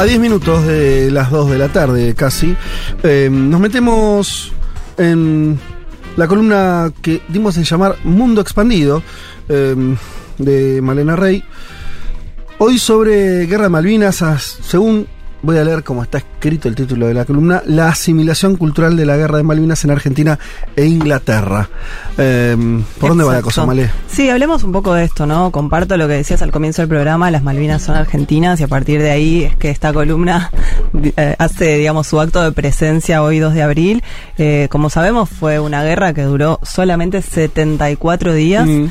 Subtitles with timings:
[0.00, 2.56] A 10 minutos de las 2 de la tarde casi,
[3.02, 4.50] eh, nos metemos
[4.96, 5.58] en
[6.16, 9.02] la columna que dimos en llamar Mundo Expandido
[9.50, 9.76] eh,
[10.38, 11.44] de Malena Rey.
[12.56, 15.06] Hoy sobre Guerra de Malvinas, as- según
[15.42, 19.06] voy a leer como está escrito el título de la columna, la asimilación cultural de
[19.06, 20.38] la Guerra de Malvinas en Argentina
[20.76, 21.68] e Inglaterra.
[22.18, 22.56] Eh,
[22.98, 23.64] ¿Por dónde va la cosa.
[23.64, 23.90] Malé?
[24.08, 25.50] Sí, hablemos un poco de esto, ¿no?
[25.50, 29.00] Comparto lo que decías al comienzo del programa, las Malvinas son argentinas y a partir
[29.00, 30.50] de ahí es que esta columna
[31.16, 34.02] eh, hace, digamos, su acto de presencia hoy 2 de abril.
[34.38, 38.66] Eh, como sabemos, fue una guerra que duró solamente 74 días.
[38.66, 38.86] Mm.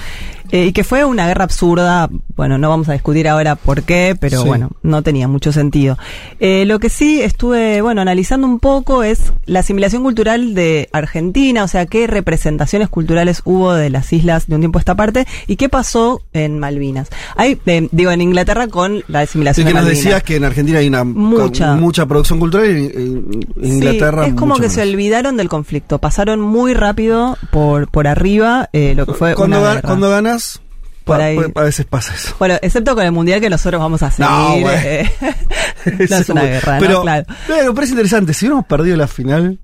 [0.52, 4.16] Eh, y que fue una guerra absurda, bueno, no vamos a discutir ahora por qué,
[4.20, 4.48] pero Sí.
[4.48, 5.98] bueno, no tenía mucho sentido.
[6.40, 11.64] Eh, lo que sí estuve, bueno, analizando un poco es la asimilación cultural de Argentina,
[11.64, 15.26] o sea, qué representaciones culturales hubo de las islas de un tiempo a esta parte
[15.48, 17.10] y qué pasó en Malvinas.
[17.36, 20.44] Hay, eh, digo, en Inglaterra con la Sí, asimilación que de nos decías que en
[20.46, 21.76] Argentina hay una Mucha.
[21.76, 26.40] mucha producción cultural y en Inglaterra Sí, es como que se olvidaron del conflicto, pasaron
[26.42, 29.88] muy rápido por, por arriba eh, lo que fue cuando, una ga- guerra.
[29.88, 30.39] cuando ganas,
[31.10, 31.38] Por pa- ahí.
[31.52, 32.36] pa- a veces pasa eso.
[32.40, 34.30] Bueno, excepto con el mundial que nosotros vamos a seguir.
[34.32, 35.12] No, eh,
[36.10, 36.80] no es una guerra, ¿no?
[36.80, 37.26] pero, Claro.
[37.48, 38.34] pero parece interesante.
[38.34, 39.60] Si hubiéramos perdido la final,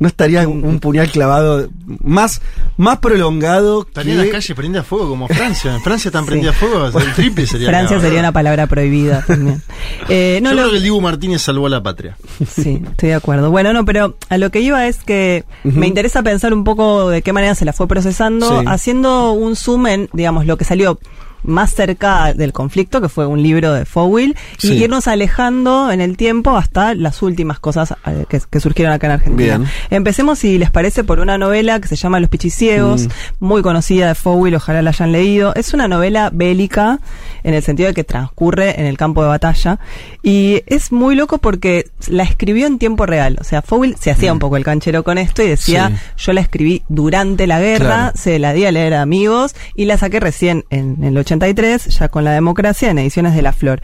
[0.00, 1.68] no estaría un, un puñal clavado
[2.02, 2.40] más,
[2.76, 3.82] más prolongado.
[3.86, 5.74] Estaría que- en las calles prendida a fuego como Francia.
[5.74, 6.30] En Francia están Sí.
[6.30, 7.68] prendidas a fuego, el triple sería.
[7.68, 9.62] Francia la sería una palabra prohibida también.
[10.08, 12.16] Eh, no, Yo lo- creo que el Dibu Martínez salvó a la patria.
[12.46, 13.50] Sí, estoy de acuerdo.
[13.50, 17.22] Bueno, no, pero a lo que iba es que me interesa pensar un poco de
[17.22, 18.66] qué manera se la fue procesando, Sí.
[18.68, 20.98] haciendo un zoom en, digamos, lo que salió
[21.44, 24.72] más cerca del conflicto, que fue un libro de Fowell, Sí.
[24.74, 29.06] y irnos alejando en el tiempo hasta las últimas cosas eh, que, que surgieron acá
[29.06, 29.58] en Argentina.
[29.58, 29.70] Bien.
[29.90, 33.10] Empecemos, si les parece, por una novela que se llama Los Pichiciegos, Mm.
[33.40, 35.54] muy conocida de Fowell, ojalá la hayan leído.
[35.54, 37.00] Es una novela bélica,
[37.42, 39.78] en el sentido de que transcurre en el campo de batalla,
[40.22, 43.36] y es muy loco porque la escribió en tiempo real.
[43.40, 46.24] O sea, Fowell se hacía un poco el canchero con esto y decía, Sí.
[46.26, 48.12] yo la escribí durante la guerra, Claro.
[48.16, 51.86] se la di a leer a amigos y la saqué recién en, en el 83,
[51.98, 53.80] ya con la democracia, en ediciones de La Flor.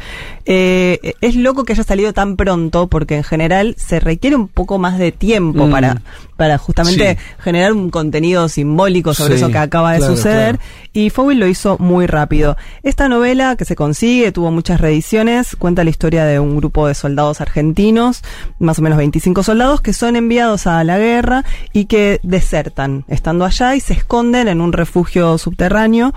[0.46, 4.78] Eh, es loco que haya salido tan pronto porque en general se requiere un poco
[4.78, 5.70] más de tiempo Mm.
[5.70, 6.02] para,
[6.36, 7.22] para justamente Sí.
[7.40, 10.56] generar un contenido simbólico sobre Sí, eso que acaba de claro, suceder.
[10.58, 10.70] claro.
[10.92, 12.56] Y Fowell lo hizo muy rápido.
[12.82, 16.94] Esta novela que se consigue, tuvo muchas reediciones, cuenta la historia de un grupo de
[16.94, 18.22] soldados argentinos,
[18.58, 23.44] más o menos 25 soldados, que son enviados a la guerra y que desertan estando
[23.44, 26.12] allá y se esconden en un refugio subterráneo.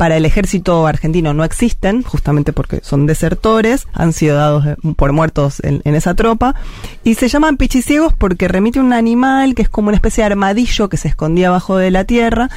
[0.00, 5.12] Para el ejército argentino no existen, justamente porque son desertores, han sido dados eh, por
[5.12, 6.54] muertos en, esa tropa,
[7.04, 10.88] y se llaman pichiciegos porque remite un animal que es como una especie de armadillo
[10.88, 12.48] que se escondía abajo de la tierra,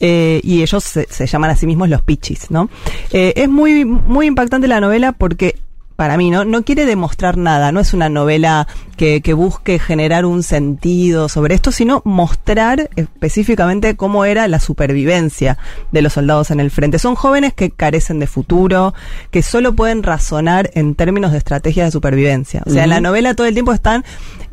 [0.00, 2.70] eh, y ellos se, se llaman a sí mismos los pichis, ¿no?
[3.12, 5.58] Eh, es muy, muy impactante la novela porque
[5.96, 6.44] para mí, ¿no?
[6.44, 11.54] No quiere demostrar nada, no es una novela que, que busque generar un sentido sobre
[11.54, 15.58] esto, sino mostrar específicamente cómo era la supervivencia
[15.92, 16.98] de los soldados en el frente.
[16.98, 18.94] Son jóvenes que carecen de futuro,
[19.30, 22.62] que solo pueden razonar en términos de estrategias de supervivencia.
[22.66, 24.04] O sea, en la novela todo el tiempo están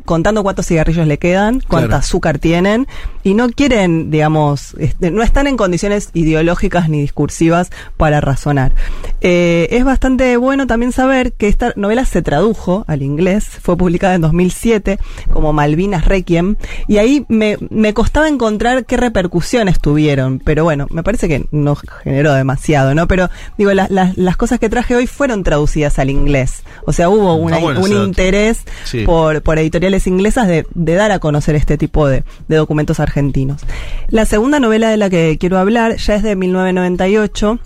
[0.04, 1.98] contando cuántos cigarrillos le quedan, cuánta Claro.
[2.00, 2.86] azúcar tienen
[3.22, 8.72] y no quieren, digamos, este, no están en condiciones ideológicas ni discursivas para razonar.
[9.20, 14.14] Eh, es bastante bueno también saber que esta novela se tradujo al inglés, fue publicada
[14.14, 14.98] en 2007
[15.32, 16.56] como Malvinas Requiem
[16.88, 21.76] y ahí me, me costaba encontrar qué repercusiones tuvieron, pero bueno, me parece que no
[21.76, 23.08] generó demasiado, ¿no?
[23.08, 27.08] Pero digo, la- la- las cosas que traje hoy fueron traducidas al inglés, o sea,
[27.08, 29.04] hubo una- bueno un interés Sí.
[29.04, 33.62] por, por editoriales inglesas de, dar a conocer este tipo de, de documentos argentinos.
[34.08, 37.58] La segunda novela de la que quiero hablar ya es de 1998.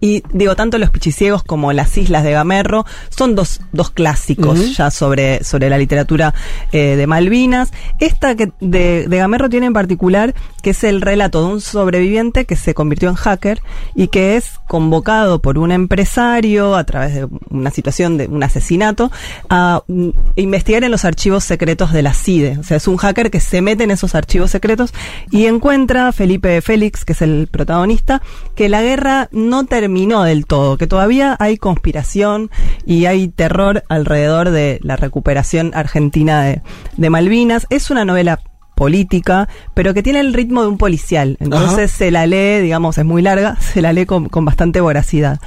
[0.00, 4.90] Y digo, tanto Los Pichiciegos como Las Islas de Gamerro son dos, dos clásicos ya
[4.90, 6.34] sobre, sobre la literatura
[6.72, 7.72] eh, de Malvinas.
[7.98, 12.44] Esta que de, de Gamerro tiene en particular que es el relato de un sobreviviente
[12.44, 13.60] que se convirtió en hacker
[13.94, 19.10] y que es convocado por un empresario a través de una situación de un asesinato
[19.48, 22.58] a mm, investigar en los archivos secretos de la CIDE.
[22.58, 24.92] O sea, es un hacker que se mete en esos archivos secretos
[25.30, 28.22] y encuentra a Felipe Félix, que es el protagonista,
[28.54, 32.48] que la guerra no terminó del todo, que todavía hay conspiración
[32.86, 36.62] y hay terror alrededor de la recuperación argentina de,
[36.96, 37.66] de Malvinas.
[37.70, 38.38] Es una novela
[38.76, 41.36] política, pero que tiene el ritmo de un policial.
[41.40, 45.40] Entonces se la lee, digamos, es muy larga, se la lee con, con bastante voracidad.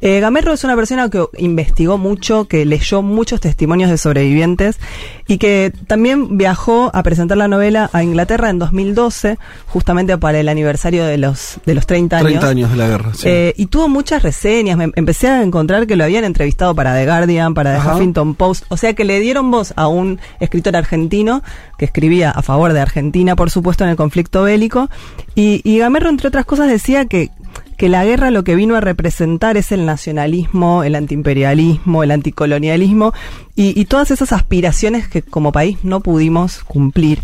[0.00, 4.78] Eh, Gamerro es una persona que investigó mucho, que leyó muchos testimonios de sobrevivientes
[5.26, 10.48] y que también viajó a presentar la novela a Inglaterra en 2012, justamente para el
[10.48, 12.28] aniversario de los, de los 30 años.
[12.28, 13.28] 30 años de la guerra, sí.
[13.28, 14.76] Eh, y tuvo muchas reseñas.
[14.76, 17.96] Me empecé a encontrar que lo habían entrevistado para The Guardian, para The Ajá.
[17.96, 18.64] Huffington Post.
[18.68, 21.42] O sea que le dieron voz a un escritor argentino
[21.78, 24.88] que escribía a favor de Argentina, por supuesto, en el conflicto bélico.
[25.34, 27.30] Y, y Gamerro, entre otras cosas, decía que
[27.76, 33.12] que la guerra lo que vino a representar es el nacionalismo, el antiimperialismo, el anticolonialismo
[33.56, 37.20] y, y todas esas aspiraciones que como país no pudimos cumplir.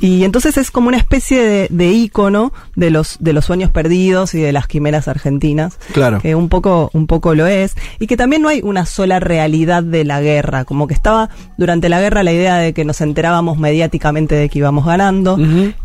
[0.00, 4.34] Y entonces es como una especie de, de ícono de los, de los sueños perdidos
[4.34, 5.78] y de las quimeras argentinas.
[5.92, 6.20] Claro.
[6.20, 7.76] Que un poco, un poco lo es.
[8.00, 10.64] Y que también no hay una sola realidad de la guerra.
[10.64, 14.58] Como que estaba durante la guerra la idea de que nos enterábamos mediáticamente de que
[14.58, 15.38] íbamos ganando,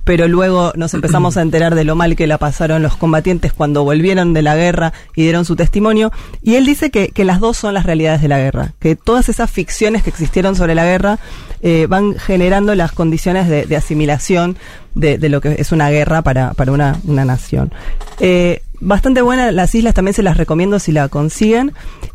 [0.03, 3.83] pero luego nos empezamos a enterar de lo mal que la pasaron los combatientes cuando
[3.83, 6.11] volvieron de la guerra y dieron su testimonio.
[6.41, 8.73] Y él dice que, que las dos son las realidades de la guerra.
[8.79, 11.19] Que todas esas ficciones que existieron sobre la guerra
[11.61, 14.57] eh, van generando las condiciones de, de asimilación
[14.95, 17.71] de, de lo que es una guerra para, para una, una nación.
[18.19, 21.71] Eh, bastante buena, las islas también se las recomiendo si la consiguen.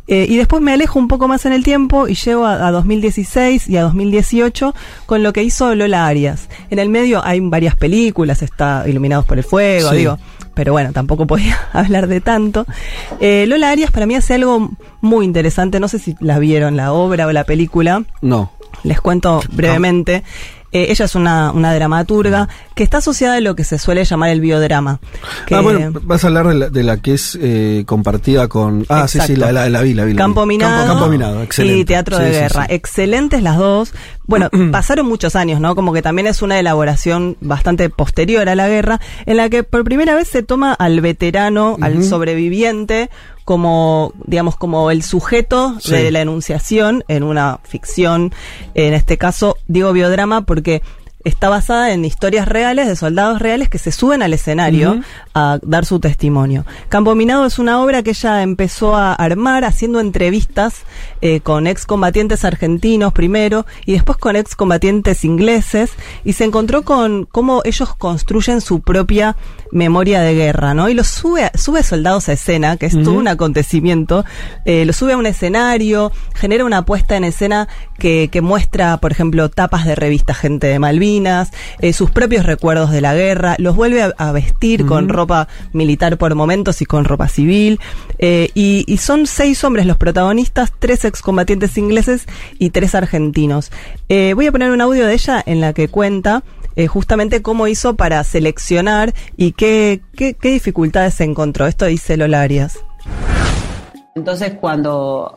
[0.09, 2.71] Eh, y después me alejo un poco más en el tiempo y llego a, a
[2.73, 4.75] 2016 y a 2018
[5.07, 6.49] con lo que hizo Lola Arias.
[6.71, 9.97] En el medio hay varias películas, está Iluminados por el Fuego, Sí.
[9.97, 10.19] digo,
[10.57, 12.67] pero bueno, tampoco podía hablar de tanto.
[13.21, 14.71] Eh, Lola Arias para mí hace algo
[15.03, 18.03] muy interesante, no sé si la vieron, la obra o la película.
[18.23, 18.51] No.
[18.83, 20.25] Les cuento brevemente.
[20.73, 24.31] Eh, ella es una, una dramaturga que está asociada a lo que se suele llamar
[24.31, 24.99] el biodrama.
[25.47, 28.85] Que, Ah, bueno, vas a hablar de la, de la que es eh, compartida con.
[28.89, 30.15] Ah, sí, sí, la, la, la vi, la vi.
[30.15, 30.45] Campo.
[30.45, 31.81] Minado, Campo, Campo Minado, excelente.
[31.81, 32.67] y Teatro Sí, de sí, Guerra.
[32.67, 32.75] sí.
[32.75, 33.93] Excelentes las dos.
[34.27, 35.75] Bueno, pasaron muchos años, ¿no?
[35.77, 39.85] Como que también es una elaboración bastante posterior a la guerra, en la que por
[39.85, 43.09] primera vez se toma al veterano, al sobreviviente,
[43.45, 45.93] como, digamos, como el sujeto Sí.
[45.93, 48.33] de la enunciación en una ficción.
[48.75, 50.83] En este caso, digo biodrama porque
[51.27, 55.01] está basada en historias reales de soldados reales que se suben al escenario
[55.35, 56.65] a dar su testimonio.
[56.89, 60.85] Campo Minado es una obra que ella empezó a armar haciendo entrevistas
[61.21, 65.91] eh, con excombatientes argentinos primero y después con excombatientes ingleses
[66.25, 69.37] y se encontró con cómo ellos construyen su propia
[69.73, 70.89] memoria de guerra, ¿no?
[70.89, 73.19] Y los sube, sube soldados a escena, que es todo Ujú.
[73.19, 74.25] un acontecimiento,
[74.65, 77.67] eh, lo sube a un escenario, genera una puesta en escena
[77.99, 81.16] que, que muestra, por ejemplo, tapas de revista Gente de Malvinas,
[81.81, 86.19] eh, sus propios recuerdos de la guerra, los vuelve a, a vestir con ropa militar
[86.19, 87.81] por momentos y con ropa civil,
[88.19, 92.27] eh, y, y son seis hombres los protagonistas, tres excombatientes ingleses
[92.59, 93.71] y tres argentinos.
[94.09, 96.43] Eh, voy a poner un audio de ella en la que cuenta
[96.77, 101.67] eh, justamente cómo hizo para seleccionar y qué, qué, qué dificultades se encontró.
[101.67, 102.79] Esto dice Lola Arias.
[104.15, 105.35] Entonces cuando,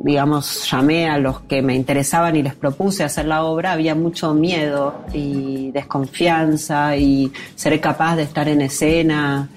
[0.00, 4.32] digamos, llamé a los que me interesaban y les propuse hacer la obra, había mucho
[4.34, 9.48] miedo y desconfianza y seré capaz de estar en escena.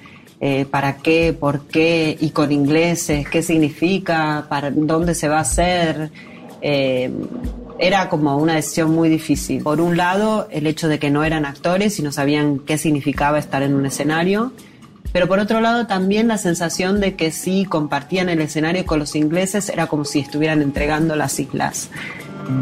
[0.41, 1.35] eh, ¿Para qué?
[1.37, 2.17] ¿Por qué?
[2.19, 3.27] ¿Y con ingleses?
[3.29, 4.45] ¿Qué significa?
[4.49, 6.11] ¿Para dónde se va a hacer?
[6.61, 7.11] Eh,
[7.77, 9.63] era como una decisión muy difícil.
[9.63, 13.39] Por un lado, el hecho de que no eran actores y no sabían qué significaba
[13.39, 14.51] estar en un escenario.
[15.11, 19.15] Pero por otro lado también la sensación de que si compartían el escenario con los
[19.15, 21.89] ingleses era como si estuvieran entregando las islas.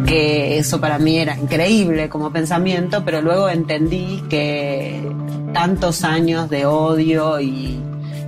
[0.06, 5.02] Que eso para mí era increíble como pensamiento, pero luego entendí que
[5.54, 7.80] tantos años de odio y,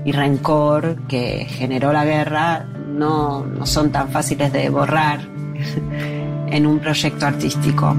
[0.05, 2.65] y rencor que generó la guerra
[2.99, 5.21] no, no son tan fáciles de borrar
[6.47, 7.95] en un proyecto artístico.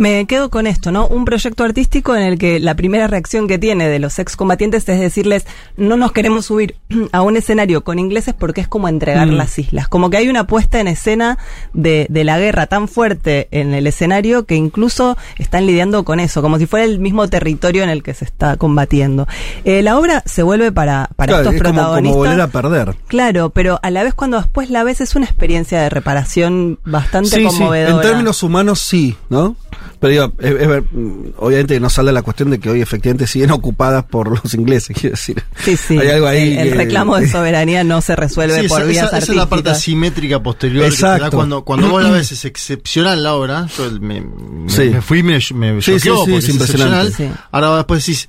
[0.00, 1.06] Me quedo con esto, ¿no?
[1.06, 4.98] Un proyecto artístico en el que la primera reacción que tiene de los excombatientes es
[4.98, 5.44] decirles,
[5.76, 6.76] no nos queremos subir
[7.12, 9.32] a un escenario con ingleses porque es como entregar Mm.
[9.32, 9.88] las islas.
[9.88, 11.36] Como que hay una puesta en escena
[11.74, 16.40] de, de la guerra tan fuerte en el escenario que incluso están lidiando con eso,
[16.40, 19.28] como si fuera el mismo territorio en el que se está combatiendo.
[19.66, 22.12] Eh, la obra se vuelve para, para Claro, estos es como, protagonistas.
[22.16, 22.94] como volver a perder.
[23.06, 27.28] Claro, pero a la vez cuando después la ves es una experiencia de reparación bastante
[27.28, 27.96] Sí, sí, conmovedora.
[27.96, 29.56] en términos humanos sí, ¿no?
[30.00, 33.26] Pero digo, es- es ver- mm, obviamente no sale la cuestión de que hoy efectivamente
[33.26, 35.42] siguen ocupadas por los ingleses, quiero decir.
[35.62, 35.98] Sí, sí.
[35.98, 39.18] Hay algo ahí el, reclamo de soberanía no se resuelve Sí, por esa, vías esa-
[39.18, 41.36] esa es la parte asimétrica posterior que te da Exacto.
[41.36, 43.66] cuando, cuando vos la ves es excepcional la obra.
[43.76, 44.84] Yo me, me- Sí.
[44.90, 47.06] me fui y me, me Sí, choqueó sí, sí, porque es es impresionante.
[47.08, 47.36] excepcional.
[47.36, 47.42] Sí.
[47.52, 48.28] Ahora después decís,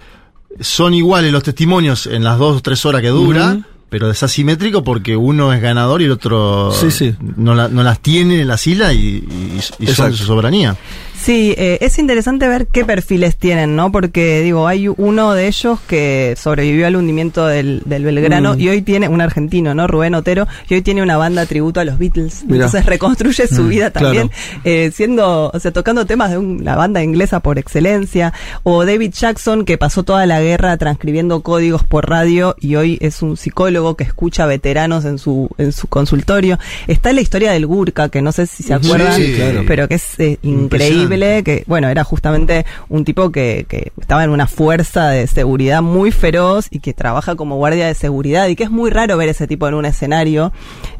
[0.59, 3.59] son iguales los testimonios en las dos o tres horas que dura,
[3.89, 7.15] pero es asimétrico porque uno es ganador y el otro Sí, sí.
[7.37, 10.17] No, la- no las tiene en las islas y, y- y son de Exacto.
[10.17, 10.75] su soberanía.
[11.23, 13.91] Sí, eh, es interesante ver qué perfiles tienen, ¿no?
[13.91, 18.59] Porque, digo, hay uno de ellos que sobrevivió al hundimiento del, del Belgrano Mm.
[18.59, 19.85] y hoy tiene, un argentino, ¿no?
[19.87, 22.43] Rubén Otero, y hoy tiene una banda tributo a los Beatles.
[22.45, 22.65] Mirá.
[22.65, 24.31] Entonces reconstruye su Mm, vida también,
[24.63, 28.33] eh, siendo, o sea, tocando temas de un- la banda inglesa por excelencia.
[28.63, 33.21] O David Jackson, que pasó toda la guerra transcribiendo códigos por radio y hoy es
[33.21, 36.57] un psicólogo que escucha veteranos en su, en su consultorio.
[36.87, 39.63] Está la historia del Gurka, que no sé si se acuerdan, sí, claro.
[39.67, 41.10] pero que es eh, Impresionante.
[41.15, 45.81] Increíble, que bueno, era justamente un tipo que, que estaba en una fuerza de seguridad
[45.81, 49.29] muy feroz y que trabaja como guardia de seguridad y que es muy raro ver
[49.29, 50.51] ese tipo en un escenario.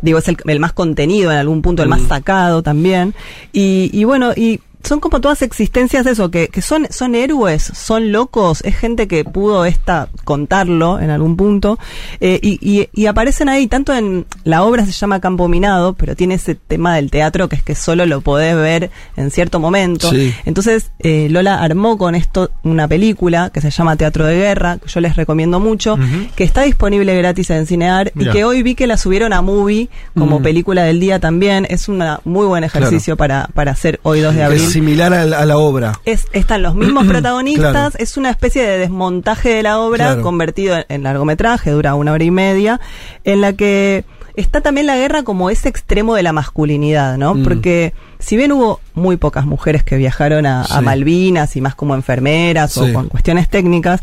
[0.02, 3.14] Digo, es el, el más contenido en algún punto, el más sacado también.
[3.54, 7.64] Y, y bueno, y son como todas existencias de eso, que, que son, son héroes,
[7.64, 11.78] son locos, es gente que pudo esta contarlo en algún punto,
[12.20, 16.16] eh, y, y, y aparecen ahí, tanto en la obra se llama Campo Minado, pero
[16.16, 20.10] tiene ese tema del teatro que es que solo lo podés ver en cierto momento.
[20.12, 20.34] Sí.
[20.46, 24.88] Entonces, eh, Lola armó con esto una película que se llama Teatro de Guerra, que
[24.90, 25.98] yo les recomiendo mucho,
[26.36, 28.32] que está disponible gratis en Cinear Mirá.
[28.32, 30.44] y que hoy vi que la subieron a Movie como Mm.
[30.44, 31.68] película del día también.
[31.70, 34.62] Es un muy buen ejercicio para, para hacer hoy 2 de abril.
[34.72, 36.00] Similar a, la- a la obra.
[36.06, 37.96] Es, están los mismos protagonistas, Claro.
[37.98, 40.22] es una especie de desmontaje de la obra Claro.
[40.24, 42.80] convertido en, en largometraje, dura una hora y media,
[43.24, 47.36] en la que está también la guerra como ese extremo de la masculinidad, ¿no?
[47.36, 47.44] Mm.
[47.44, 50.66] Porque si bien hubo muy pocas mujeres que viajaron a.
[50.82, 52.80] Malvinas y más como enfermeras Sí.
[52.82, 54.02] o con cuestiones técnicas,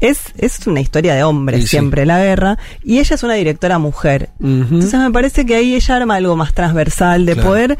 [0.00, 1.68] es, es una historia de hombres sí.
[1.68, 4.30] siempre la guerra, y ella es una directora mujer.
[4.42, 7.48] Entonces me parece que ahí ella arma algo más transversal de Claro.
[7.48, 7.78] poder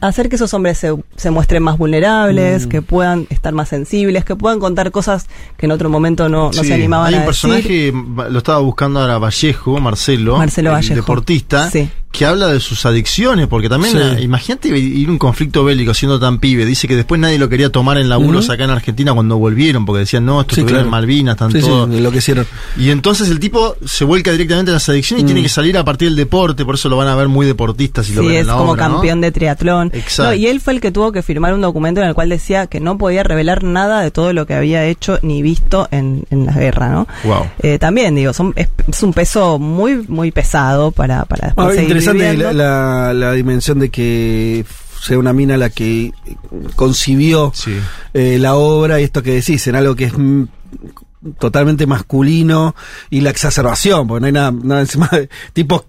[0.00, 2.68] hacer que esos hombres se, se muestren más vulnerables, Mm.
[2.68, 5.26] que puedan estar más sensibles, que puedan contar cosas
[5.56, 7.50] que en otro momento no, se animaban Hay a un decir.
[7.50, 7.92] personaje,
[8.30, 10.94] lo estaba buscando ahora Vallejo, Marcelo, Marcelo el Vallejo.
[10.94, 11.35] deportista,
[11.70, 11.90] Sí.
[12.16, 13.98] Que habla de sus adicciones, porque también, Sí.
[14.00, 17.48] eh, imagínate ir a un conflicto bélico siendo tan pibe, dice que después nadie lo
[17.48, 18.52] quería tomar en laburos Ujú.
[18.54, 20.84] acá en Argentina cuando volvieron, porque decían, no, esto Sí, claro.
[20.84, 21.90] en Malvinas, están Sí, sí, todos...
[21.90, 22.46] enloquecieron.
[22.78, 25.26] Y entonces el tipo se vuelca directamente a las adicciones y Mm.
[25.26, 28.02] tiene que salir a partir del deporte, por eso lo van a ver muy deportista
[28.02, 28.94] si lo Sí, ven en es la como obra, ¿no?
[28.94, 29.90] campeón de triatlón.
[29.92, 30.30] Exacto.
[30.30, 32.66] No, y él fue el que tuvo que firmar un documento en el cual decía
[32.66, 36.46] que no podía revelar nada de todo lo que había hecho ni visto en, en
[36.46, 37.06] la guerra, ¿no?
[37.24, 37.46] Wow.
[37.62, 41.72] Eh, también, digo, son, es, es un peso muy, muy pesado para, para después Ah,
[41.72, 44.64] seguir interesante la, la- la dimensión de que
[45.02, 46.12] sea una mina la que
[46.74, 47.76] concibió Sí.
[48.14, 50.12] eh, la obra y esto que decís, en algo que es
[51.38, 52.74] totalmente masculino
[53.10, 55.84] y la exacerbación, porque no hay nada, nada encima de tipos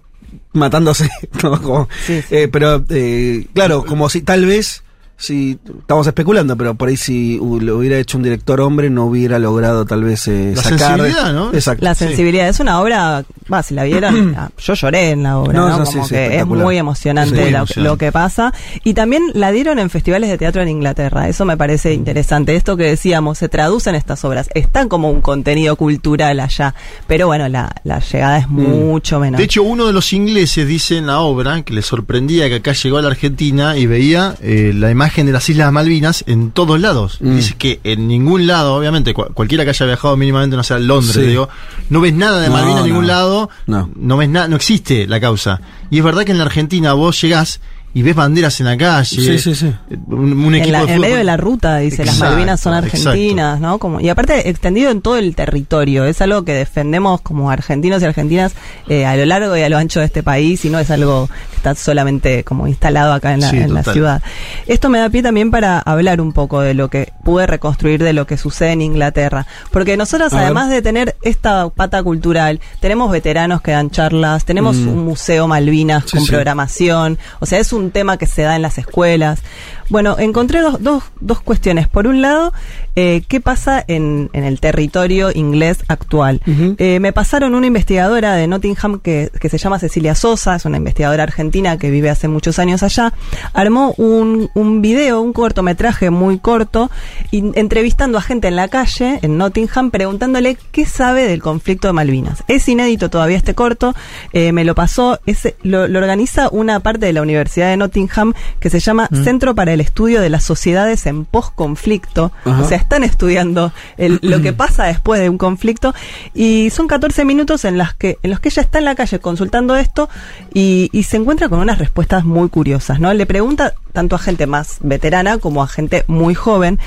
[0.52, 1.08] matándose,
[1.42, 1.60] ¿no?
[1.62, 2.34] Como, Sí, sí.
[2.36, 4.82] eh, pero eh, claro, como si tal vez,
[5.20, 9.06] si estamos especulando, pero por ahí si uh, lo hubiera hecho un director hombre no
[9.06, 11.52] hubiera logrado tal vez eh, La sacar sensibilidad, ¿no?
[11.52, 11.84] Exacto.
[11.84, 12.04] La Sí.
[12.06, 15.78] sensibilidad es una obra, va, si la vieron, yo lloré en la obra, No, ¿no?
[15.78, 17.90] no, sí, como sí, que es muy emocionante Sí, muy lo, emocionante.
[17.90, 18.54] lo que pasa.
[18.84, 22.54] Y también la dieron en festivales de teatro en Inglaterra, eso me parece interesante.
[22.54, 26.76] Esto que decíamos, se traducen estas obras, están como un contenido cultural allá,
[27.08, 29.38] pero bueno, la, la llegada es mucho menor.
[29.38, 32.72] De hecho, uno de los ingleses dice en la obra que le sorprendía que acá
[32.72, 36.80] llegó a la Argentina y veía eh, la imagen de las Islas Malvinas en todos
[36.80, 37.18] lados.
[37.20, 37.36] Mm.
[37.36, 41.14] Dice que en ningún lado, obviamente, cua- cualquiera que haya viajado mínimamente, no sea Londres,
[41.14, 41.22] Sí.
[41.22, 41.48] digo,
[41.90, 43.08] no ves nada de No, Malvinas en ningún no.
[43.08, 44.16] lado, No.
[44.16, 45.60] ves nada, no existe la causa.
[45.90, 47.60] Y es verdad que en la Argentina vos llegás
[47.94, 49.72] y ves banderas en la calle, Sí, sí, sí.
[50.08, 51.00] un, un equipo en, la- de en fútbol.
[51.00, 53.08] medio de la ruta, dice, las Malvinas son exacto.
[53.10, 53.78] argentinas, ¿no?
[53.78, 58.04] Como, y aparte, extendido en todo el territorio, es algo que defendemos como argentinos y
[58.04, 58.52] argentinas
[58.88, 61.28] eh, a lo largo y a lo ancho de este país, y no es algo
[61.50, 63.94] que está solamente como instalado acá en la, Sí, en la total.
[63.94, 64.22] ciudad.
[64.66, 68.12] Esto me da pie también para hablar un poco de lo que pude reconstruir de
[68.12, 70.44] lo que sucede en Inglaterra, porque nosotros, A ver.
[70.46, 74.88] además de tener esta pata cultural, tenemos veteranos que dan charlas, tenemos Mm.
[74.88, 76.30] un museo Malvinas Sí, con sí.
[76.30, 79.42] programación, o sea, es un tema que se da en las escuelas.
[79.88, 81.88] Bueno, encontré dos, dos, dos cuestiones.
[81.88, 82.52] Por un lado,
[82.94, 86.40] eh, ¿qué pasa en, en el territorio inglés actual?
[86.78, 90.76] Eh, me pasaron una investigadora de Nottingham que, que se llama Cecilia Sosa, es una
[90.76, 93.14] investigadora argentina que vive hace muchos años allá,
[93.54, 96.90] armó un, un video, un cortometraje muy corto,
[97.32, 102.44] entrevistando a gente en la calle, en Nottingham, preguntándole qué sabe del conflicto de Malvinas.
[102.48, 103.94] Es inédito todavía este corto,
[104.32, 108.34] eh, me lo pasó, es, lo, lo organiza una parte de la Universidad de Nottingham
[108.60, 112.62] que se llama Centro para el Estudio de las Sociedades en Post-Conflicto, Ajá.
[112.62, 115.94] o sea, están estudiando el- lo que pasa después de un conflicto
[116.34, 119.18] y son 14 minutos en las que en los que ella está en la calle
[119.18, 120.08] consultando esto
[120.54, 123.12] y, y se encuentra con unas respuestas muy curiosas, ¿no?
[123.12, 126.78] Le pregunta tanto a gente más veterana como a gente muy joven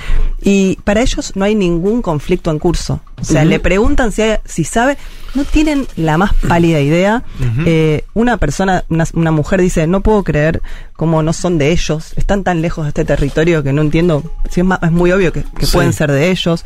[0.41, 3.01] y para ellos no hay ningún conflicto en curso.
[3.19, 4.97] O sea, le preguntan si, hay- si sabe,
[5.35, 7.23] no tienen la más pálida idea.
[7.65, 10.61] Eh, una persona, una, una mujer dice, no puedo creer
[11.01, 14.61] cómo no son de ellos, están tan lejos de este territorio que no entiendo, si
[14.61, 15.71] es, es muy obvio que, Sí.
[15.73, 16.63] pueden ser de ellos.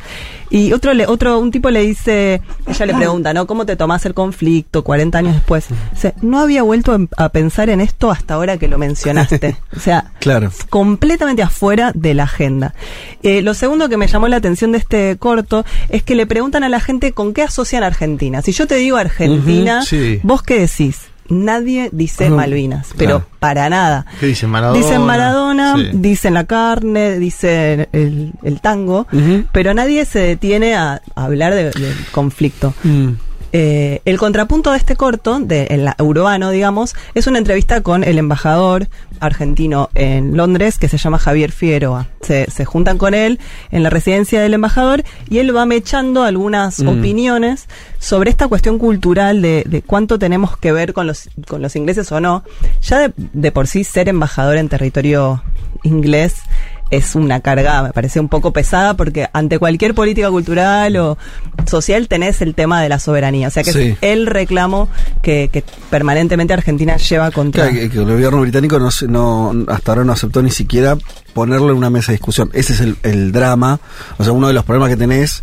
[0.50, 3.46] Y otro, le, otro, un tipo le dice, ella le pregunta, ¿no?
[3.46, 5.68] ¿Cómo te tomás el conflicto 40 años después?
[6.20, 9.56] No había vuelto a pensar en esto hasta ahora que lo mencionaste.
[9.74, 10.50] o sea, Claro.
[10.68, 12.74] completamente afuera de la agenda.
[13.22, 16.62] Eh, lo segundo que me llamó la atención de este corto es que le preguntan
[16.62, 18.42] a la gente con qué asocian Argentina.
[18.42, 20.20] Si yo te digo Argentina, sí.
[20.22, 20.98] ¿vos qué decís?
[21.28, 23.26] Nadie dice Malvinas, pero claro.
[23.38, 24.06] para nada.
[24.20, 24.50] ¿Qué dicen?
[24.50, 24.78] Maradona.
[24.80, 25.88] Dicen Maradona, Sí.
[25.92, 29.06] dicen la carne, dicen el, el tango,
[29.52, 32.74] pero nadie se detiene a, a hablar de- del conflicto.
[32.84, 33.08] Mm.
[33.52, 38.18] Eh, el contrapunto de este corto, de el urbano, digamos, es una entrevista con el
[38.18, 38.88] embajador
[39.20, 42.08] argentino en Londres que se llama Javier Figueroa.
[42.20, 43.38] Se, se juntan con él
[43.70, 46.88] en la residencia del embajador y él va mechando algunas Mm.
[46.88, 47.66] opiniones
[47.98, 52.12] sobre esta cuestión cultural de, de cuánto tenemos que ver con los, con los ingleses
[52.12, 52.42] o no.
[52.82, 55.42] Ya de, de por sí ser embajador en territorio
[55.82, 56.34] inglés
[56.90, 61.18] es una carga, me parece un poco pesada, porque ante cualquier política cultural o
[61.66, 63.48] social tenés el tema de la soberanía.
[63.48, 63.80] O sea que Sí.
[63.80, 64.88] es el reclamo
[65.22, 67.64] que, que permanentemente Argentina lleva contra.
[67.64, 70.96] Claro, que, que el gobierno británico no, no hasta ahora no aceptó ni siquiera
[71.34, 72.50] ponerlo en una mesa de discusión.
[72.52, 73.80] Ese es el, el drama.
[74.18, 75.42] O sea, uno de los problemas que tenés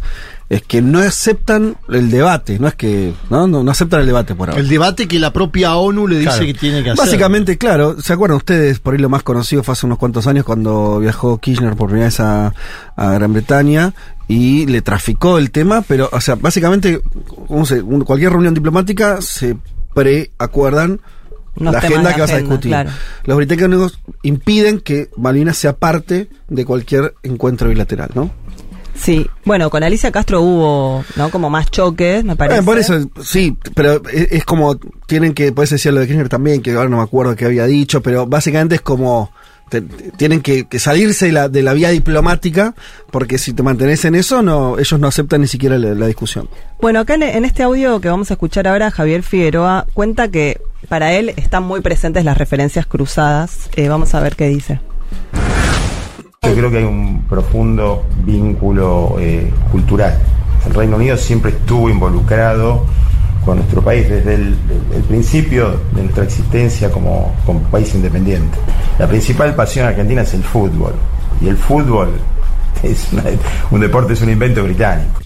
[0.49, 2.59] es que no aceptan el debate.
[2.59, 3.13] No es que.
[3.29, 4.61] No, no, no aceptan el debate por ahora.
[4.61, 6.45] El debate que la propia ONU le dice Claro.
[6.45, 7.05] que tiene que hacer.
[7.05, 8.79] Básicamente, claro, ¿se acuerdan ustedes?
[8.79, 12.07] Por ahí lo más conocido fue hace unos cuantos años cuando viajó Kirchner por primera
[12.07, 12.53] vez a,
[12.95, 13.93] a Gran Bretaña
[14.27, 17.01] y le traficó el tema, pero, o sea, básicamente,
[17.47, 19.57] ¿cómo se- un- cualquier reunión diplomática se
[19.93, 20.99] preacuerdan
[21.55, 22.71] Unos la agenda que vas a discutir.
[22.71, 22.89] claro.
[23.25, 28.31] Los británicos impiden que Malvinas sea parte de cualquier encuentro bilateral, ¿no?
[28.95, 31.29] Sí, bueno, con Alicia Castro hubo, ¿no?
[31.29, 32.59] Como más choques, me parece.
[32.59, 34.75] Eh, por eso, sí, pero es, es como,
[35.07, 37.65] tienen que, puedes decir lo de Kirchner también, que ahora no me acuerdo qué había
[37.65, 39.31] dicho, pero básicamente es como,
[39.69, 42.75] te- tienen que, que salirse de la, de la vía diplomática,
[43.11, 46.47] porque si te mantenés en eso, no ellos no aceptan ni siquiera la, la discusión.
[46.79, 50.61] Bueno, acá en, en este audio que vamos a escuchar ahora, Javier Figueroa cuenta que
[50.87, 53.69] para él están muy presentes las referencias cruzadas.
[53.75, 54.79] Eh, vamos a ver qué dice.
[56.43, 60.17] Yo creo que hay un profundo vínculo eh, cultural.
[60.65, 62.85] El Reino Unido siempre estuvo involucrado
[63.45, 64.55] con nuestro país desde el,
[64.93, 68.57] el principio de nuestra existencia como, como país independiente.
[68.99, 70.93] La principal pasión argentina es el fútbol.
[71.41, 72.09] Y el fútbol
[72.83, 73.23] es una-
[73.71, 75.21] un deporte, es un invento británico.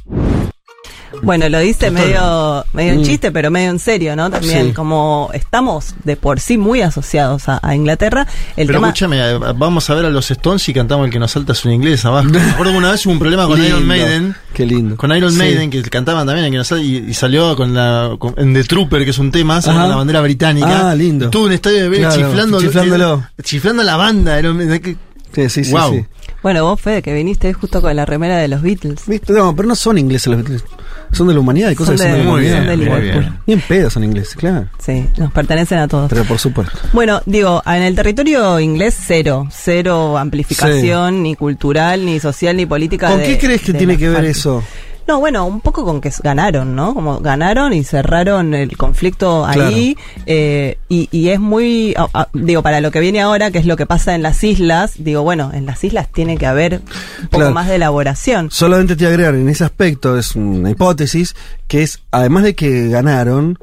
[1.23, 3.03] Bueno, lo dice medio, medio en Mm.
[3.03, 4.29] chiste, pero medio en serio, ¿no?
[4.29, 4.73] También, Sí.
[4.73, 8.87] como estamos de por sí muy asociados a, a Inglaterra, el Pero tema...
[8.89, 11.65] escúchame, eh, vamos a ver a los Stones y cantamos el que nos salta es
[11.65, 12.27] un inglés abajo.
[12.29, 14.35] Me acuerdo que una vez hubo un problema con Iron Lindo, Maiden.
[14.53, 14.95] Qué lindo.
[14.97, 15.37] Con Iron Sí.
[15.37, 18.53] Maiden, que cantaban también el que nos salta, y, y salió con la con- en
[18.53, 20.91] The Trooper, que es un tema, con la bandera británica.
[20.91, 21.25] Ah, lindo.
[21.25, 23.23] Estuvo en un estadio de Vélez Claro, chiflando, chiflándolo.
[23.43, 24.39] chiflando a la banda.
[24.39, 24.95] Iron que-
[25.35, 25.93] Sí, sí, sí, Wow.
[25.93, 26.05] sí.
[26.47, 29.01] Bueno, vos, Fede, que viniste justo con la remera de los Beatles.
[29.05, 29.33] ¿Viste?
[29.33, 30.63] No, pero no son ingleses los Beatles.
[31.11, 32.57] Son de la humanidad, hay cosas Son que son de de- humanidad.
[32.59, 33.21] son de bien, Liverpool.
[33.21, 33.39] bien.
[33.45, 34.65] Bien pedos son ingleses, claro.
[34.79, 36.09] Sí, nos pertenecen a todos.
[36.09, 36.77] Pero por supuesto.
[36.93, 43.09] Bueno, digo, en el territorio inglés cero, cero amplificación ni cultural, ni social, ni política.
[43.09, 44.63] ¿Con de- qué crees que de tiene que ver eso?
[45.07, 46.93] No, bueno, un poco con que ganaron, ¿no?
[46.93, 49.97] Como ganaron y cerraron el conflicto ahí.
[50.25, 51.95] eh, y, y es muy,
[52.33, 55.21] digo, para lo que viene ahora, que es lo que pasa en las islas, digo,
[55.23, 56.81] bueno, en las islas tiene que haber
[57.21, 57.53] un poco Claro.
[57.53, 58.51] más de elaboración.
[58.51, 61.35] Solamente te agregar en ese aspecto, es una hipótesis,
[61.67, 63.57] que es, además de que ganaron,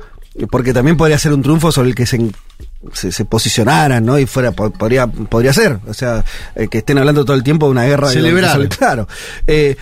[0.50, 2.18] porque también podría ser un triunfo sobre el que se,
[2.92, 4.18] se, se posicionaran, ¿no?
[4.18, 7.66] Y fuera, po- podría, podría ser, o sea, eh, que estén hablando todo el tiempo
[7.66, 8.08] de una guerra.
[8.08, 8.58] de- Celebrar.
[8.58, 9.06] de- claro.
[9.46, 9.76] Eh,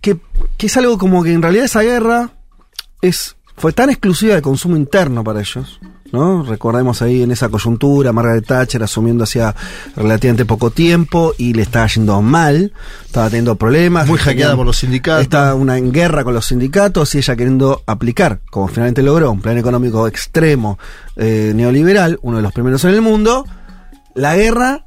[0.00, 0.18] que,
[0.56, 2.30] que es algo como que en realidad esa guerra
[3.02, 5.80] es fue tan exclusiva de consumo interno para ellos,
[6.12, 6.42] ¿no?
[6.44, 9.54] Recordemos ahí en esa coyuntura, Margaret Thatcher asumiendo hacía
[9.96, 12.72] relativamente poco tiempo y le estaba yendo mal,
[13.04, 14.08] estaba teniendo problemas.
[14.08, 15.24] Muy hackeada por los sindicatos.
[15.24, 19.42] Estaba una en guerra con los sindicatos y ella queriendo aplicar, como finalmente logró, un
[19.42, 20.78] plan económico extremo
[21.16, 23.44] eh, neoliberal, uno de los primeros en el mundo.
[24.14, 24.86] La guerra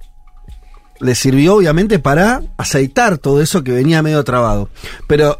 [1.04, 4.70] le sirvió obviamente para aceitar todo eso que venía medio trabado.
[5.08, 5.39] Pero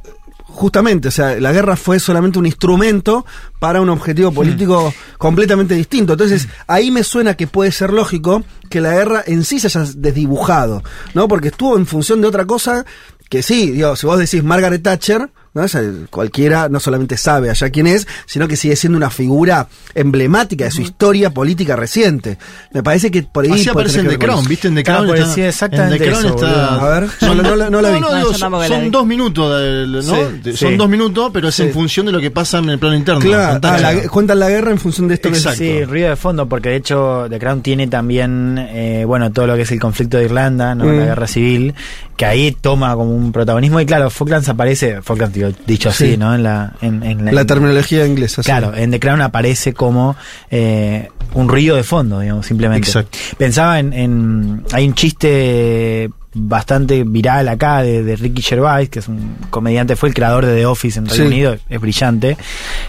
[0.54, 3.26] justamente, o sea, la guerra fue solamente un instrumento
[3.60, 6.13] para un objetivo político completamente distinto.
[6.13, 9.86] Entonces, ahí me suena que puede ser lógico que la guerra en sí se haya
[9.95, 11.28] desdibujado, ¿no?
[11.28, 12.86] Porque estuvo en función de otra cosa
[13.30, 15.63] que sí, digo, si vos decís Margaret Thatcher, ¿no?
[15.63, 19.67] O sea, cualquiera no solamente sabe allá quién es, sino que sigue siendo una figura
[19.95, 22.37] emblemática de su historia política reciente.
[22.73, 23.51] Me parece que por ahí.
[23.51, 24.45] Así aparece en The que Crown.
[24.47, 24.67] ¿viste?
[24.67, 26.81] En The Crown está, exactamente en The Crown eso, está- boludo.
[26.81, 27.99] A ver, no, la- no la- no la vi.
[27.99, 28.89] No, No, digo, yo tampoco la son vi.
[28.89, 30.01] dos minutos, del- ¿no?
[30.01, 30.57] Sí, De- sí.
[30.57, 33.19] Son dos minutos, pero es en función de lo que pasa en el plano interno.
[33.21, 35.59] Claro, ah, la- cuentan la guerra en función de esto que Exacto.
[35.59, 39.55] Sí, ruido de fondo, porque de hecho The Crown tiene también, eh, bueno, todo lo
[39.55, 40.85] que es el conflicto de Irlanda, ¿no?
[40.85, 40.97] Mm.
[40.99, 41.73] la guerra civil,
[42.17, 43.79] que ahí toma como un protagonismo.
[43.79, 46.17] Y claro, Falklands aparece, Falklands digo, dicho así, Sí.
[46.17, 46.34] ¿no?
[46.36, 48.43] En la, en, en La terminología inglesa.
[48.43, 48.47] sí.
[48.49, 50.15] Claro, en The Crown aparece como
[50.51, 52.88] eh, un ruido de fondo, digamos, simplemente.
[52.88, 53.17] Exacto.
[53.38, 59.08] Pensaba en, en- Hay un chiste bastante viral acá de, de Ricky Gervais, que es
[59.08, 61.27] un comediante, fue el creador de The Office en Reino Sí.
[61.27, 62.38] Unido, es brillante.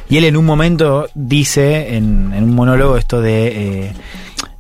[0.09, 3.49] Y él en un momento dice, en, en un monólogo, esto de...
[3.89, 3.93] eh,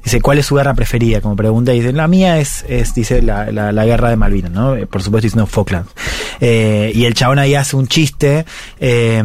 [0.04, 1.20] Dice, ¿cuál es su guerra preferida?
[1.22, 4.50] Como pregunta, y dice, la mía es, es dice, la, la, la guerra de Malvinas,
[4.50, 4.76] ¿no?
[4.76, 5.90] Eh, Por supuesto diciendo Falklands.
[6.40, 8.44] Eh, y el chabón ahí hace un chiste,
[8.80, 9.22] eh,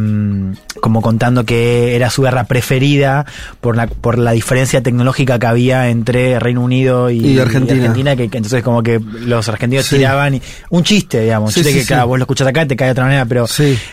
[0.80, 3.26] como contando que era su guerra preferida
[3.60, 8.16] por la, por la diferencia tecnológica que había entre Reino Unido y, Y Argentina.
[8.16, 9.96] que, que entonces como que los argentinos Sí.
[9.96, 12.66] tiraban y- un chiste, digamos, un Sí, chiste sí, que claro, vos lo escuchás acá
[12.66, 13.46] te cae de otra manera, pero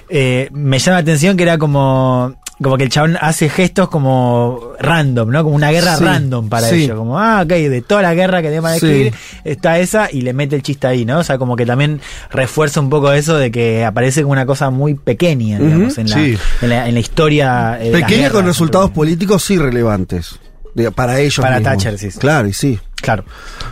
[0.10, 4.72] eh, me llama la atención que era como como que el chabón hace gestos como
[4.80, 5.44] random, ¿no?
[5.44, 6.84] Como una guerra Sí, random para sí.
[6.86, 6.98] ellos.
[6.98, 8.86] Como, ah, ok, de toda la guerra que tenían que Sí.
[8.88, 11.20] escribir, está esa y le mete el chiste ahí, ¿no?
[11.20, 14.70] O sea, como que también refuerza un poco eso de que aparece como una cosa
[14.72, 16.38] muy pequeña, digamos, en, la, sí.
[16.64, 17.78] en, la, en la historia.
[17.82, 20.40] eh, Pequeña con resultados políticos sí relevantes.
[20.96, 21.74] Para ellos Para mismos.
[21.74, 22.20] Thatcher, sí, sí.
[22.20, 22.80] Claro, y sí.
[23.02, 23.24] Claro.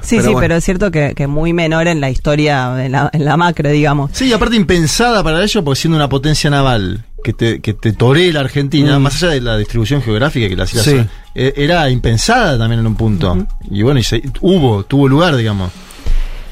[0.02, 0.40] Sí, Pero sí, bueno.
[0.40, 3.70] pero es cierto que, que muy menor en la historia, en la, en la macro,
[3.70, 4.10] digamos.
[4.14, 7.92] Sí, y aparte impensada para ellos, porque siendo una potencia naval que te, que te
[7.94, 9.02] toree la Argentina, Mm.
[9.02, 10.96] más allá de la distribución geográfica que la islas Sí.
[11.34, 13.36] eh, era impensada también en un punto.
[13.72, 15.72] Y bueno, y se- hubo, tuvo lugar, digamos.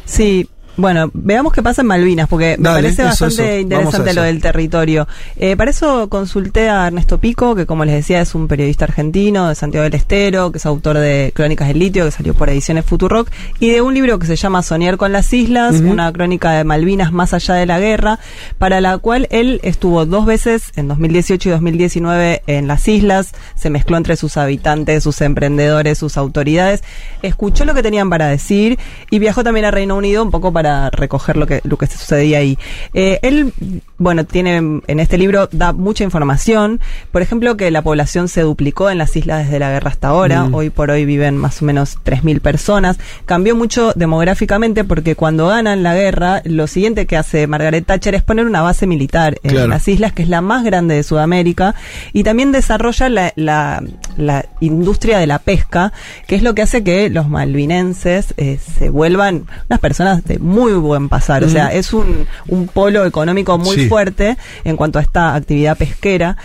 [0.04, 3.62] Sí, bueno, veamos qué pasa en Malvinas, porque me Dale, parece bastante eso.
[3.62, 5.08] Interesante lo del territorio.
[5.36, 9.50] Eh, para eso consulté a Ernesto Pico, que como les decía es un periodista argentino
[9.50, 12.86] de Santiago del Estero, que es autor de Crónicas del Litio, que salió por ediciones
[12.86, 16.64] Futurock, y de un libro que se llama Soñar con las Islas, una crónica de
[16.64, 18.20] Malvinas más allá de la guerra,
[18.58, 23.70] para la cual él estuvo dos veces, en 2018 y 2019, en las islas, se
[23.70, 26.84] mezcló entre sus habitantes, sus emprendedores, sus autoridades,
[27.22, 30.63] escuchó lo que tenían para decir y viajó también a Reino Unido un poco para
[30.92, 32.58] recoger lo que, lo que sucedía ahí.
[32.94, 33.54] Eh, él,
[33.98, 36.80] bueno, tiene en este libro da mucha información,
[37.12, 40.44] por ejemplo, que la población se duplicó en las islas desde la guerra hasta ahora,
[40.46, 40.54] Mm.
[40.56, 45.84] hoy por hoy viven más o menos 3.000 personas, cambió mucho demográficamente porque cuando ganan
[45.84, 49.68] la guerra, lo siguiente que hace Margaret Thatcher es poner una base militar en Claro.
[49.68, 51.76] las islas, que es la más grande de Sudamérica,
[52.14, 53.84] y también desarrolla la, la-
[54.18, 55.92] la industria de la pesca,
[56.28, 60.74] que es lo que hace que los malvinenses eh, se vuelvan unas personas de muy
[60.74, 61.44] buen pasar.
[61.44, 63.90] O sea, es un, un polo económico muy Sí.
[63.90, 66.38] fuerte en cuanto a esta actividad pesquera.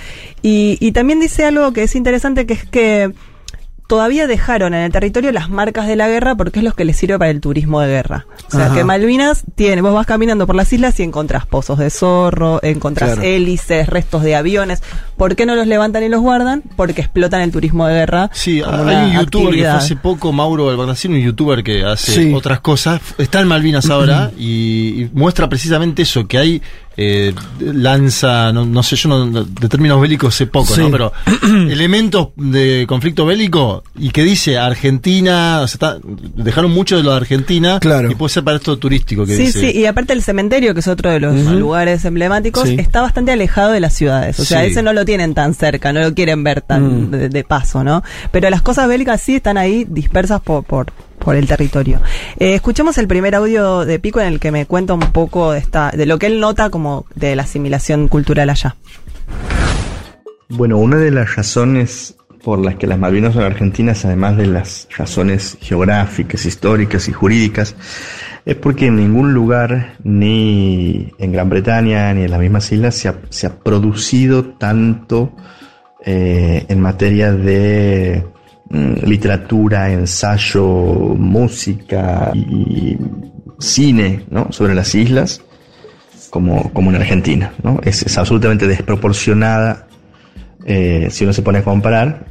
[0.42, 3.12] Y, y también dice algo que es interesante, que es que
[3.88, 6.96] todavía dejaron en el territorio las marcas de la guerra porque es lo que les
[6.96, 8.26] sirve para el turismo de guerra.
[8.46, 8.74] O sea, Ajá.
[8.76, 13.14] que Malvinas tiene, vos vas caminando por las islas y encontrás pozos de zorro, encontrás
[13.14, 13.22] Claro.
[13.26, 14.82] hélices, restos de aviones.
[15.16, 16.62] ¿Por qué no los levantan y los guardan?
[16.76, 18.30] Porque explotan el turismo de guerra.
[18.32, 22.32] Sí, hay un youtuber que fue hace poco, Mauro Albarracín, un youtuber que hace Sí.
[22.34, 23.00] otras cosas.
[23.16, 26.62] Está en Malvinas ahora y, y muestra precisamente eso, que hay
[27.00, 30.80] eh, lanza, no, no sé, yo no, de términos bélicos sé poco, Sí.
[30.80, 30.90] ¿no?
[30.90, 31.12] Pero
[31.70, 35.98] elementos de conflicto bélico y que dice Argentina, o sea, está-
[36.36, 38.10] dejaron mucho de lo de Argentina Claro.
[38.10, 39.60] y puede ser para esto turístico que Sí, dice.
[39.72, 42.76] sí, y aparte el cementerio, que es otro de los lugares emblemáticos, Sí.
[42.78, 44.38] está bastante alejado de las ciudades.
[44.40, 44.70] O sea, Sí.
[44.70, 47.10] ese no lo tienen tan cerca, no lo quieren ver tan Mm.
[47.12, 48.02] de, de paso, ¿no?
[48.32, 50.86] Pero las cosas bélicas sí están ahí dispersas por, por,
[51.18, 52.00] por el territorio.
[52.38, 55.58] Eh, escuchemos el primer audio de Pico en el que me cuenta un poco de,
[55.58, 58.76] esta, de lo que él nota como de la asimilación cultural allá.
[60.48, 64.88] Bueno, una de las razones por las que las Malvinas son argentinas, además de las
[64.96, 67.76] razones geográficas, históricas y jurídicas,
[68.46, 73.46] es porque en ningún lugar, ni en Gran Bretaña, ni en las mismas islas, se
[73.46, 75.32] ha, producido tanto
[76.04, 78.24] eh, en materia de
[78.70, 82.96] literatura, ensayo, música y
[83.58, 84.52] cine ¿no?
[84.52, 85.40] sobre las islas
[86.30, 87.52] como, como en Argentina.
[87.62, 87.80] ¿no?
[87.82, 89.86] Es, absolutamente desproporcionada
[90.66, 92.26] eh, si uno se pone a comparar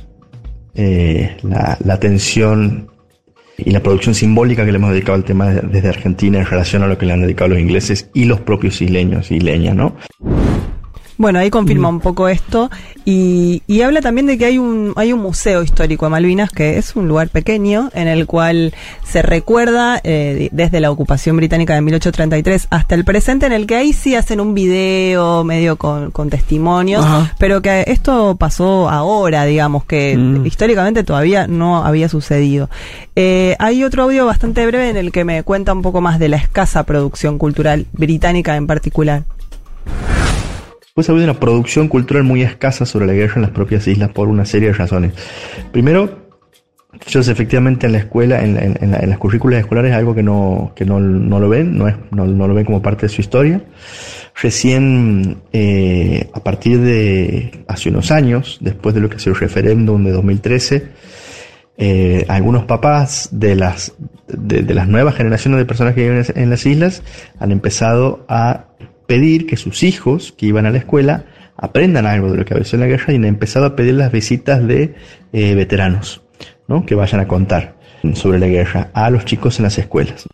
[0.75, 2.91] eh, la, la atención
[3.57, 6.83] y la producción simbólica que le hemos dedicado al tema de- desde Argentina en relación
[6.83, 9.95] a lo que le han dedicado los ingleses y los propios isleños y isleñas, ¿no?
[11.17, 11.95] Bueno, ahí confirma Mm.
[11.95, 12.69] un poco esto
[13.03, 16.77] y, y habla también de que hay un hay un museo histórico de Malvinas que
[16.77, 21.81] es un lugar pequeño en el cual se recuerda eh, desde la ocupación británica de
[21.81, 26.29] 1833 hasta el presente en el que ahí sí hacen un video medio con, con
[26.29, 27.33] testimonios, Ajá.
[27.39, 30.45] pero que esto pasó ahora, digamos, que Mm.
[30.45, 32.69] históricamente todavía no había sucedido.
[33.15, 36.29] Eh, hay otro audio bastante breve en el que me cuenta un poco más de
[36.29, 39.23] la escasa producción cultural británica en particular.
[40.97, 44.09] Pues ha habido una producción cultural muy escasa sobre la guerra en las propias islas
[44.09, 45.13] por una serie de razones.
[45.71, 46.25] Primero,
[47.05, 49.95] ellos efectivamente en la escuela, en, la- en- en la- en las currículas escolares, es
[49.99, 52.81] algo que no, que no, no lo ven, no, es, no, no lo ven como
[52.81, 53.61] parte de su historia.
[54.41, 60.03] Recién, eh, a partir de hace unos años, después de lo que ha el referéndum
[60.03, 60.87] de 2013,
[61.77, 63.93] eh, algunos papás de las,
[64.27, 67.03] de las nuevas generaciones de personas que viven en las islas
[67.39, 68.63] han empezado a
[69.07, 72.65] pedir que sus hijos que iban a la escuela aprendan algo de lo que había
[72.65, 74.95] sido la guerra y han empezado a pedir las visitas de
[75.33, 76.21] eh, veteranos,
[76.67, 76.85] ¿no?
[76.85, 77.77] que vayan a contar
[78.13, 80.27] sobre la guerra a los chicos en las escuelas.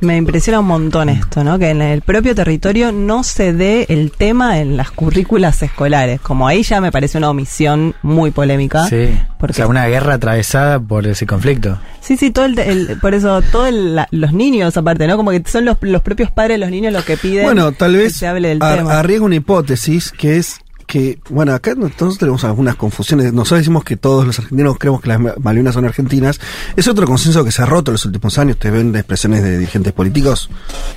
[0.00, 1.58] Me impresiona un montón esto, ¿no?
[1.58, 6.20] Que en el propio territorio no se dé el tema en las currículas escolares.
[6.20, 8.86] Como ahí ya me parece una omisión muy polémica.
[8.86, 9.10] Sí.
[9.38, 11.78] Porque o sea, una guerra atravesada por ese conflicto.
[12.00, 13.72] Sí, sí, todo el, el- por eso todos
[14.10, 15.16] los niños aparte, ¿no?
[15.16, 17.92] Como que son los, los propios padres de los niños los que piden Bueno, tal
[17.92, 18.98] que vez se hable del tema.
[18.98, 23.32] arriesgo una hipótesis que es que, bueno, acá nosotros tenemos algunas confusiones.
[23.32, 26.40] Nosotros decimos que todos los argentinos creemos que las Ma- Malvinas son argentinas.
[26.76, 28.54] Es otro consenso que se ha roto en los últimos años.
[28.56, 30.48] Ustedes ven expresiones de dirigentes políticos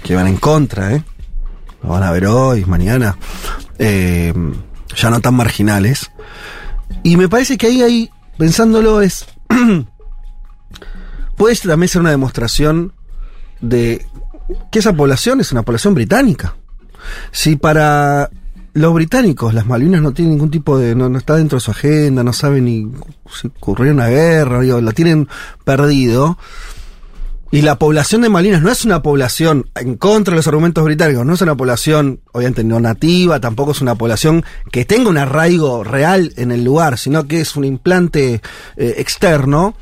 [0.03, 1.03] que van en contra, ¿eh?
[1.83, 3.17] Lo van a ver hoy, mañana.
[3.79, 4.33] Eh,
[4.95, 6.09] ya no tan marginales.
[7.03, 9.25] Y me parece que ahí, ahí, pensándolo, es.
[11.37, 12.93] puede también ser una demostración
[13.59, 14.05] de
[14.71, 16.55] que esa población es una población británica.
[17.31, 18.29] Si para
[18.73, 20.95] los británicos las Malvinas no tienen ningún tipo de.
[20.95, 22.87] no, no está dentro de su agenda, no saben ni
[23.33, 25.27] si ocurrió una guerra, digo, la tienen
[25.63, 26.37] perdido.
[27.53, 31.25] Y la población de Malvinas no es una población en contra de los argumentos británicos,
[31.25, 35.83] no es una población, obviamente, no nativa, tampoco es una población que tenga un arraigo
[35.83, 38.41] real en el lugar, sino que es un implante
[38.77, 39.75] eh, externo.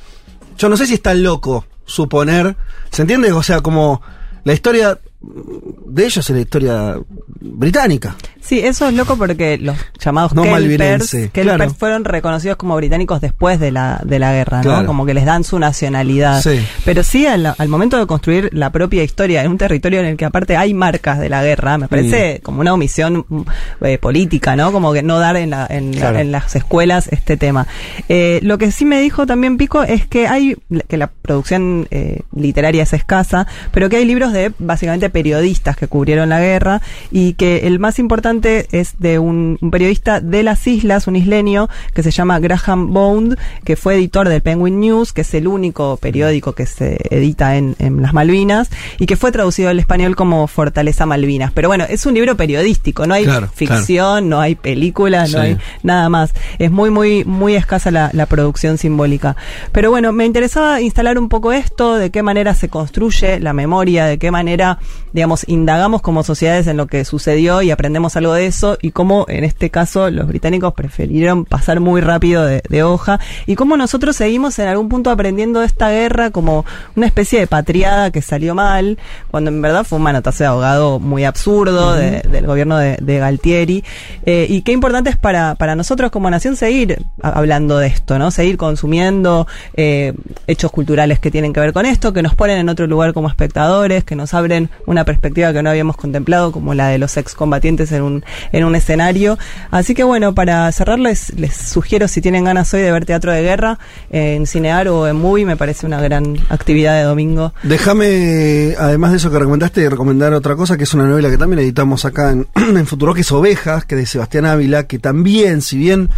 [0.57, 2.57] Yo no sé si es tan loco suponer,
[2.89, 3.31] ¿se entiende?
[3.33, 4.01] O sea, como
[4.45, 6.99] la historia de ellos es la historia
[7.39, 8.15] británica.
[8.49, 11.73] Sí, eso es loco porque los llamados No Kelpers, malvinense, Kelpers claro.
[11.75, 14.61] fueron reconocidos como británicos después de la, de la guerra.
[14.87, 16.41] Como que les dan su nacionalidad.
[16.41, 16.59] Sí.
[16.83, 20.17] Pero sí, al, al momento de construir la propia historia en un territorio en el
[20.17, 23.41] que aparte hay marcas de la guerra, me parece como una omisión mm,
[23.85, 24.71] eh, política, ¿no?
[24.71, 27.67] Como que no dar en, la- en, la- en las escuelas este tema.
[28.07, 30.55] Eh, lo que sí me dijo también Pico es que hay,
[30.87, 35.87] que la producción eh, literaria es escasa, pero que hay libros de básicamente periodistas que
[35.87, 36.81] cubrieron la guerra
[37.11, 41.69] y que el más importante es de un, un periodista de las islas, un isleño,
[41.93, 45.97] que se llama Graham Bond, que fue editor del Penguin News, que es el único
[45.97, 50.47] periódico que se edita en, en las Malvinas, y que fue traducido al español como
[50.47, 51.51] Fortaleza Malvinas.
[51.53, 55.57] Pero bueno, es un libro periodístico, no hay Claro, ficción, no hay películas, no hay
[55.83, 56.33] nada más.
[56.57, 59.35] Es muy, muy, muy escasa la, la producción simbólica.
[59.71, 64.05] Pero bueno, me interesaba instalar un poco esto, de qué manera se construye la memoria,
[64.05, 64.79] de qué manera,
[65.13, 69.25] digamos, indagamos como sociedades en lo que sucedió y aprendemos algo de eso, y cómo
[69.29, 74.15] en este caso los británicos prefirieron pasar muy rápido de, de hoja, y cómo nosotros
[74.15, 76.65] seguimos en algún punto aprendiendo de esta guerra como
[76.95, 78.97] una especie de patriada que salió mal,
[79.31, 83.17] cuando en verdad fue un manotazo de ahogado muy absurdo de- del gobierno de, de
[83.19, 83.83] Galtieri.
[84.25, 88.31] Eh, y qué importante es para, para nosotros como nación seguir hablando de esto, ¿no?
[88.31, 90.13] Seguir consumiendo eh,
[90.47, 93.27] hechos culturales que tienen que ver con esto, que nos ponen en otro lugar como
[93.29, 97.91] espectadores, que nos abren una perspectiva que no habíamos contemplado, como la de los excombatientes
[97.91, 98.18] en un,
[98.51, 99.37] en un escenario.
[99.71, 103.41] Así que bueno, para cerrar les, sugiero si tienen ganas hoy de ver teatro de
[103.41, 103.79] guerra
[104.11, 107.53] eh, en Cinear o en Movie, me parece una gran actividad de domingo.
[107.63, 111.59] Déjame, además de eso que recomendaste, recomendar otra cosa, que es una novela que también
[111.59, 115.61] editamos acá en, en Futuro, que es Ovejas, que es de Sebastián Ávila, que también,
[115.61, 116.09] si bien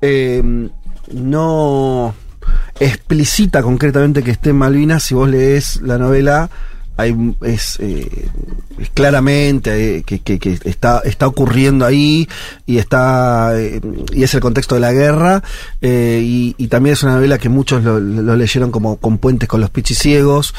[0.00, 0.42] eh,
[1.12, 2.14] no
[2.80, 6.50] explicita concretamente que esté en Malvinas, si vos lees la novela,
[6.96, 8.28] hay, es, eh,
[8.94, 12.28] claramente eh, que, que- está, está ocurriendo ahí
[12.66, 13.80] y está eh,
[14.12, 15.42] y es el contexto de la guerra
[15.80, 20.54] y, también es una novela que muchos lo, leyeron como con puentes con los pichiciegos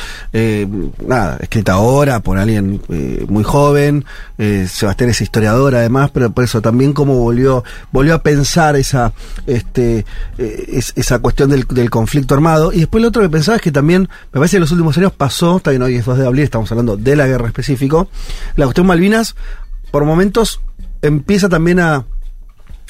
[1.07, 2.81] nada escrita ahora por alguien
[3.27, 4.05] muy joven
[4.37, 9.11] Sebastián es historiador además pero por eso también como volvió volvió a pensar esa
[9.47, 10.05] este
[10.37, 12.71] es- esa cuestión del, del conflicto armado.
[12.71, 14.97] Y después lo otro que pensaba es que también me parece que en los últimos
[14.97, 18.09] años pasó bien hoy es 2 de abril estamos hablando de la guerra específico
[18.55, 19.35] la cuestión Malvinas
[19.91, 20.61] por momentos
[21.01, 22.05] empieza también a,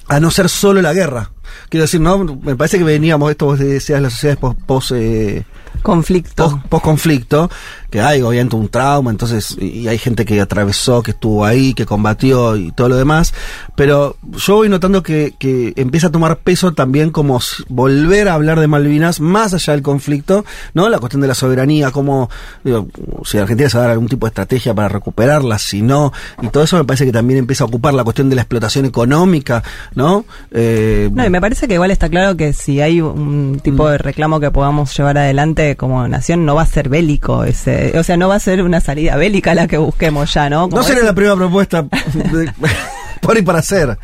[0.08, 1.32] a no ser solo la guerra.
[1.70, 5.44] Quiero decir, no, me parece que veníamos, esto vos decías, las sociedades post, post, eh,
[5.82, 6.62] Conflicto.
[6.70, 7.50] post, conflicto,
[7.90, 11.86] que hay obviamente un trauma, entonces, y hay gente que atravesó, que estuvo ahí, que
[11.86, 13.34] combatió y todo lo demás,
[13.76, 18.60] pero yo voy notando que, que empieza a tomar peso también como volver a hablar
[18.60, 20.88] de Malvinas más allá del conflicto, ¿no?
[20.90, 22.30] La cuestión de la soberanía, como,
[22.64, 22.88] digo,
[23.26, 26.48] si Argentina se va a dar algún tipo de estrategia para recuperarla, si no, y
[26.48, 29.64] todo eso me parece que también empieza a ocupar la cuestión de la explotación económica,
[29.96, 30.26] ¿no?
[30.52, 33.98] Eh, No, y me parece que igual está claro que si hay un tipo de
[33.98, 38.16] reclamo que podamos llevar adelante como nación, no va a ser bélico ese, o sea,
[38.16, 40.70] no va a ser una salida bélica la que busquemos ya, ¿no?
[40.70, 42.50] Como no sería ese- la primera propuesta de-
[43.22, 43.98] por y para hacer.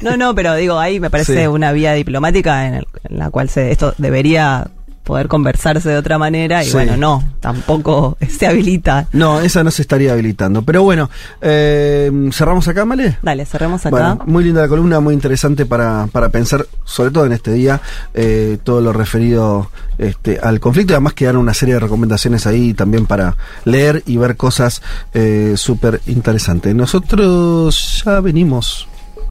[0.00, 1.46] No, no, pero digo, ahí me parece Sí.
[1.46, 4.66] una vía diplomática en, el- en la cual se, esto debería
[5.08, 6.72] poder conversarse de otra manera y Sí.
[6.74, 9.08] bueno, no, tampoco se habilita.
[9.12, 10.60] No, esa no se estaría habilitando.
[10.62, 11.08] Pero bueno,
[11.40, 13.16] eh, cerramos acá, Male.
[13.22, 13.90] Dale, cerremos acá.
[13.90, 17.80] Bueno, muy linda la columna, muy interesante para, para pensar, sobre todo en este día,
[18.12, 20.92] eh, todo lo referido este, al conflicto.
[20.92, 24.82] Y además quedaron una serie de recomendaciones ahí también para leer y ver cosas
[25.14, 26.74] eh, súper interesantes.
[26.74, 28.86] Nosotros ya venimos.